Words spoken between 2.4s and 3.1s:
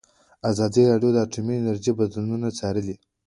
څارلي.